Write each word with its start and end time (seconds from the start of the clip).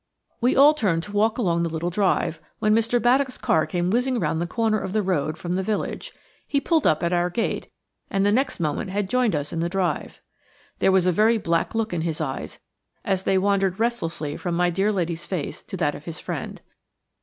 We 0.41 0.55
all 0.55 0.73
turned 0.73 1.03
to 1.03 1.11
walk 1.11 1.37
along 1.37 1.61
the 1.61 1.69
little 1.69 1.91
drive, 1.91 2.41
when 2.57 2.73
Mr. 2.73 2.99
Baddock's 2.99 3.37
car 3.37 3.67
came 3.67 3.91
whizzing 3.91 4.19
round 4.19 4.41
the 4.41 4.47
corner 4.47 4.79
of 4.79 4.93
the 4.93 5.03
road 5.03 5.37
from 5.37 5.51
the 5.51 5.61
Village. 5.61 6.11
He 6.47 6.59
pulled 6.59 6.87
up 6.87 7.03
at 7.03 7.13
our 7.13 7.29
gate, 7.29 7.69
and 8.09 8.25
the 8.25 8.31
next 8.31 8.59
moment 8.59 8.89
had 8.89 9.07
joined 9.11 9.35
us 9.35 9.53
in 9.53 9.59
the 9.59 9.69
drive. 9.69 10.19
There 10.79 10.91
was 10.91 11.05
a 11.05 11.11
very 11.11 11.37
black 11.37 11.75
look 11.75 11.93
in 11.93 12.01
his 12.01 12.19
eyes, 12.19 12.57
as 13.05 13.25
they 13.25 13.37
wandered 13.37 13.79
restlessly 13.79 14.37
from 14.37 14.55
my 14.55 14.71
dear 14.71 14.91
lady's 14.91 15.27
face 15.27 15.61
to 15.61 15.77
that 15.77 15.93
of 15.93 16.05
his 16.05 16.17
friend. 16.17 16.63